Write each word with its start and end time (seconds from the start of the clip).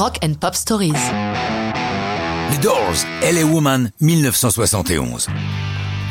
Rock 0.00 0.18
and 0.24 0.32
Pop 0.40 0.54
Stories. 0.54 0.94
Les 2.50 2.56
Doors, 2.56 3.04
LA 3.20 3.44
Woman, 3.44 3.90
1971. 4.00 5.28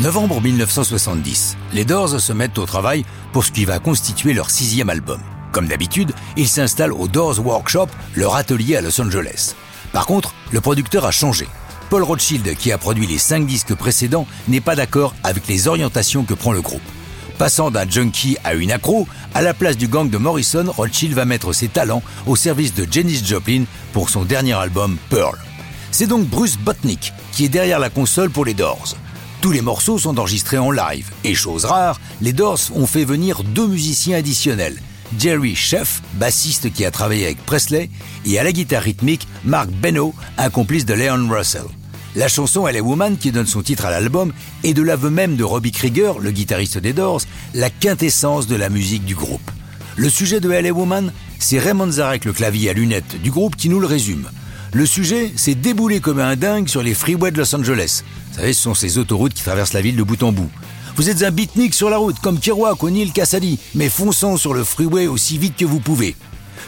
Novembre 0.01 0.39
1970, 0.41 1.57
les 1.73 1.85
Doors 1.85 2.19
se 2.19 2.31
mettent 2.31 2.59
au 2.59 2.67
travail 2.67 3.03
pour 3.33 3.43
ce 3.43 3.51
qui 3.51 3.65
va 3.65 3.79
constituer 3.79 4.33
leur 4.33 4.51
sixième 4.51 4.91
album. 4.91 5.19
Comme 5.51 5.67
d'habitude, 5.67 6.11
ils 6.37 6.47
s'installent 6.47 6.93
au 6.93 7.07
Doors 7.07 7.39
Workshop, 7.39 7.87
leur 8.15 8.35
atelier 8.35 8.75
à 8.75 8.81
Los 8.81 9.01
Angeles. 9.01 9.55
Par 9.91 10.05
contre, 10.05 10.35
le 10.51 10.61
producteur 10.61 11.05
a 11.05 11.11
changé. 11.11 11.47
Paul 11.89 12.03
Rothschild, 12.03 12.55
qui 12.57 12.71
a 12.71 12.77
produit 12.77 13.07
les 13.07 13.17
cinq 13.17 13.47
disques 13.47 13.73
précédents, 13.73 14.27
n'est 14.47 14.61
pas 14.61 14.75
d'accord 14.75 15.15
avec 15.23 15.47
les 15.47 15.67
orientations 15.67 16.25
que 16.25 16.35
prend 16.35 16.51
le 16.51 16.61
groupe. 16.61 16.83
Passant 17.39 17.71
d'un 17.71 17.89
junkie 17.89 18.35
à 18.43 18.53
une 18.53 18.69
accro, 18.69 19.07
à 19.33 19.41
la 19.41 19.53
place 19.53 19.77
du 19.77 19.87
gang 19.87 20.09
de 20.09 20.17
Morrison, 20.17 20.65
Rothschild 20.75 21.13
va 21.13 21.23
mettre 21.23 21.53
ses 21.53 21.69
talents 21.69 22.03
au 22.27 22.35
service 22.35 22.73
de 22.73 22.85
Janis 22.91 23.23
Joplin 23.25 23.63
pour 23.93 24.09
son 24.09 24.25
dernier 24.25 24.51
album 24.51 24.97
Pearl. 25.09 25.37
C'est 25.89 26.05
donc 26.05 26.27
Bruce 26.27 26.57
Botnick 26.57 27.13
qui 27.31 27.45
est 27.45 27.49
derrière 27.49 27.79
la 27.79 27.89
console 27.89 28.29
pour 28.29 28.43
les 28.43 28.53
Doors. 28.53 28.97
Tous 29.39 29.53
les 29.53 29.61
morceaux 29.61 29.97
sont 29.97 30.19
enregistrés 30.19 30.57
en 30.57 30.69
live 30.69 31.11
et 31.23 31.33
chose 31.33 31.63
rare, 31.63 32.01
les 32.19 32.33
Doors 32.33 32.59
ont 32.75 32.85
fait 32.85 33.05
venir 33.05 33.45
deux 33.45 33.67
musiciens 33.67 34.17
additionnels, 34.17 34.77
Jerry 35.17 35.55
Sheff, 35.55 36.01
bassiste 36.15 36.73
qui 36.73 36.83
a 36.83 36.91
travaillé 36.91 37.23
avec 37.23 37.45
Presley, 37.45 37.89
et 38.25 38.37
à 38.37 38.43
la 38.43 38.51
guitare 38.51 38.83
rythmique, 38.83 39.29
Mark 39.45 39.69
Beno, 39.69 40.13
un 40.37 40.49
complice 40.49 40.85
de 40.85 40.93
Leon 40.93 41.29
Russell. 41.29 41.78
La 42.15 42.27
chanson 42.27 42.67
Elle 42.67 42.75
est 42.75 42.81
Woman, 42.81 43.17
qui 43.17 43.31
donne 43.31 43.45
son 43.45 43.61
titre 43.61 43.85
à 43.85 43.91
l'album, 43.91 44.33
est 44.63 44.73
de 44.73 44.81
l'aveu 44.81 45.11
même 45.11 45.35
de 45.35 45.43
Robbie 45.43 45.71
Krieger, 45.71 46.19
le 46.19 46.31
guitariste 46.31 46.79
des 46.79 46.93
Doors, 46.93 47.21
la 47.53 47.69
quintessence 47.69 48.47
de 48.47 48.55
la 48.55 48.69
musique 48.69 49.05
du 49.05 49.13
groupe. 49.13 49.51
Le 49.95 50.09
sujet 50.09 50.39
de 50.39 50.49
Elle 50.51 50.65
est 50.65 50.71
Woman, 50.71 51.11
c'est 51.37 51.59
Raymond 51.59 51.91
Zarek, 51.91 52.25
le 52.25 52.33
clavier 52.33 52.71
à 52.71 52.73
lunettes 52.73 53.21
du 53.21 53.29
groupe, 53.29 53.55
qui 53.55 53.69
nous 53.69 53.79
le 53.79 53.85
résume. 53.85 54.27
Le 54.73 54.85
sujet, 54.85 55.31
c'est 55.35 55.55
débouler 55.55 55.99
comme 55.99 56.19
un 56.19 56.35
dingue 56.35 56.67
sur 56.67 56.81
les 56.81 56.95
freeways 56.95 57.31
de 57.31 57.37
Los 57.37 57.55
Angeles. 57.55 58.03
Vous 58.31 58.37
savez, 58.37 58.53
ce 58.53 58.61
sont 58.61 58.73
ces 58.73 58.97
autoroutes 58.97 59.33
qui 59.33 59.43
traversent 59.43 59.73
la 59.73 59.81
ville 59.81 59.95
de 59.95 60.03
bout 60.03 60.21
en 60.23 60.31
bout. 60.31 60.49
Vous 60.95 61.09
êtes 61.09 61.23
un 61.23 61.31
beatnik 61.31 61.73
sur 61.73 61.89
la 61.89 61.97
route, 61.97 62.19
comme 62.19 62.39
Kerouac 62.39 62.81
ou 62.81 62.89
Neil 62.89 63.11
Cassady, 63.11 63.59
mais 63.75 63.89
fonçant 63.89 64.35
sur 64.35 64.53
le 64.53 64.63
freeway 64.63 65.07
aussi 65.07 65.37
vite 65.37 65.55
que 65.55 65.65
vous 65.65 65.79
pouvez. 65.79 66.15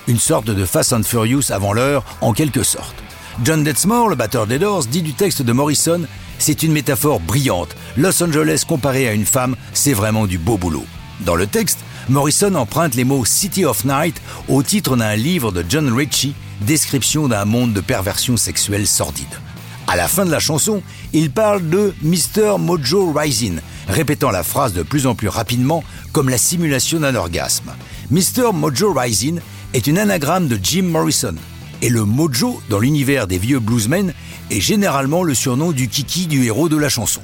Une 0.08 0.20
sorte 0.20 0.46
de 0.46 0.66
Fast 0.66 0.94
and 0.94 1.04
Furious 1.04 1.52
avant 1.52 1.74
l'heure, 1.74 2.04
en 2.22 2.34
quelque 2.34 2.64
sorte. 2.64 2.96
John 3.44 3.64
Detsmore, 3.64 4.10
le 4.10 4.16
batteur 4.16 4.46
des 4.46 4.60
Doors, 4.60 4.86
dit 4.86 5.02
du 5.02 5.14
texte 5.14 5.42
de 5.42 5.52
Morrison 5.52 6.02
C'est 6.38 6.64
une 6.64 6.74
métaphore 6.74 7.20
brillante. 7.20 7.76
Los 7.98 8.22
Angeles 8.22 8.64
comparé 8.68 9.08
à 9.08 9.14
une 9.14 9.26
femme, 9.26 9.56
c'est 9.74 9.94
vraiment 9.94 10.28
du 10.28 10.38
beau 10.38 10.58
boulot. 10.58 10.86
Dans 11.22 11.36
le 11.36 11.48
texte, 11.48 11.80
Morrison 12.10 12.54
emprunte 12.56 12.94
les 12.96 13.04
mots 13.04 13.26
City 13.26 13.66
of 13.66 13.86
Night 13.86 14.22
au 14.48 14.62
titre 14.64 14.96
d'un 14.96 15.16
livre 15.16 15.52
de 15.52 15.64
John 15.68 15.92
Ritchie, 15.92 16.36
description 16.62 17.28
d'un 17.28 17.46
monde 17.46 17.74
de 17.74 17.82
perversion 17.82 18.38
sexuelle 18.38 18.86
sordide. 18.86 19.40
À 19.88 19.96
la 19.96 20.08
fin 20.08 20.26
de 20.26 20.32
la 20.32 20.40
chanson, 20.40 20.84
il 21.14 21.32
parle 21.32 21.68
de 21.68 21.94
Mr. 22.04 22.58
Mojo 22.60 23.12
Rising, 23.12 23.60
répétant 23.88 24.32
la 24.32 24.44
phrase 24.44 24.74
de 24.74 24.84
plus 24.84 25.08
en 25.08 25.16
plus 25.16 25.30
rapidement 25.30 25.84
comme 26.12 26.30
la 26.30 26.38
simulation 26.38 27.00
d'un 27.00 27.16
orgasme. 27.16 27.72
Mr. 28.12 28.52
Mojo 28.54 28.94
Rising 28.94 29.40
est 29.74 29.88
une 29.88 29.98
anagramme 29.98 30.48
de 30.48 30.60
Jim 30.62 30.84
Morrison, 30.84 31.36
et 31.82 31.90
le 31.90 32.06
mojo, 32.06 32.62
dans 32.70 32.80
l'univers 32.80 33.28
des 33.28 33.38
vieux 33.38 33.60
bluesmen, 33.60 34.14
est 34.50 34.60
généralement 34.60 35.24
le 35.24 35.34
surnom 35.34 35.72
du 35.72 35.88
kiki 35.88 36.28
du 36.28 36.46
héros 36.46 36.70
de 36.70 36.78
la 36.78 36.90
chanson. 36.90 37.22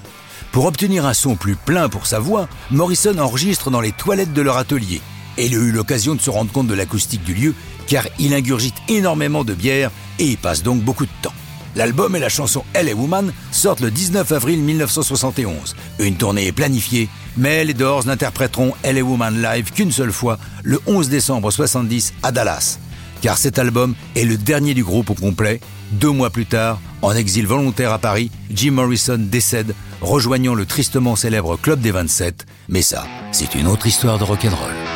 Pour 0.51 0.65
obtenir 0.65 1.05
un 1.05 1.13
son 1.13 1.35
plus 1.35 1.55
plein 1.55 1.89
pour 1.89 2.07
sa 2.07 2.19
voix, 2.19 2.47
Morrison 2.71 3.17
enregistre 3.19 3.69
dans 3.69 3.81
les 3.81 3.91
toilettes 3.91 4.33
de 4.33 4.41
leur 4.41 4.57
atelier. 4.57 5.01
Et 5.37 5.45
il 5.45 5.53
a 5.53 5.57
eu 5.57 5.71
l'occasion 5.71 6.15
de 6.15 6.21
se 6.21 6.31
rendre 6.31 6.51
compte 6.51 6.67
de 6.67 6.73
l'acoustique 6.73 7.23
du 7.23 7.33
lieu, 7.33 7.53
car 7.85 8.07
il 8.17 8.33
ingurgite 8.33 8.75
énormément 8.89 9.43
de 9.43 9.53
bière 9.53 9.91
et 10.17 10.25
y 10.25 10.35
passe 10.35 10.63
donc 10.63 10.81
beaucoup 10.81 11.05
de 11.05 11.11
temps. 11.21 11.33
L'album 11.75 12.15
et 12.15 12.19
la 12.19 12.29
chanson 12.29 12.63
Elle 12.73 12.89
est 12.89 12.93
Woman 12.93 13.31
sortent 13.51 13.81
le 13.81 13.91
19 13.91 14.31
avril 14.31 14.59
1971. 14.61 15.75
Une 15.99 16.15
tournée 16.15 16.47
est 16.47 16.51
planifiée, 16.51 17.07
mais 17.35 17.63
les 17.63 17.75
Doors 17.75 18.07
n'interpréteront 18.07 18.73
Elle 18.81 18.97
est 18.97 19.03
Woman 19.03 19.39
live 19.39 19.71
qu'une 19.71 19.91
seule 19.91 20.11
fois, 20.11 20.39
le 20.63 20.81
11 20.87 21.09
décembre 21.09 21.51
70 21.51 22.13
à 22.23 22.31
Dallas 22.31 22.79
car 23.21 23.37
cet 23.37 23.59
album 23.59 23.95
est 24.15 24.23
le 24.23 24.37
dernier 24.37 24.73
du 24.73 24.83
groupe 24.83 25.09
au 25.09 25.13
complet. 25.13 25.59
Deux 25.91 26.11
mois 26.11 26.29
plus 26.29 26.45
tard, 26.45 26.79
en 27.01 27.13
exil 27.15 27.47
volontaire 27.47 27.93
à 27.93 27.99
Paris, 27.99 28.31
Jim 28.51 28.71
Morrison 28.71 29.17
décède, 29.19 29.73
rejoignant 30.01 30.53
le 30.53 30.65
tristement 30.65 31.15
célèbre 31.15 31.57
Club 31.57 31.79
des 31.79 31.91
27. 31.91 32.45
Mais 32.69 32.81
ça, 32.81 33.05
c'est 33.31 33.55
une 33.55 33.67
autre 33.67 33.87
histoire 33.87 34.19
de 34.19 34.23
rock'n'roll. 34.23 34.86